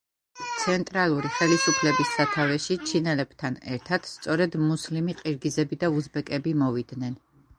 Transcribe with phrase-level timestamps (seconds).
[0.59, 7.15] ცენტრალური ხელისუფლების სათავეში ჩინელებთან ერთად სწორედ მუსლიმი ყირგიზები და უზბეკები მოვიდნენ.